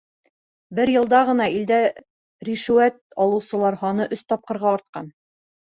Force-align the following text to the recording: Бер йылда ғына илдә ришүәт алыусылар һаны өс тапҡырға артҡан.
Бер 0.79 0.91
йылда 0.93 1.19
ғына 1.27 1.47
илдә 1.57 1.77
ришүәт 2.51 2.99
алыусылар 3.27 3.81
һаны 3.85 4.11
өс 4.19 4.27
тапҡырға 4.33 4.77
артҡан. 4.77 5.17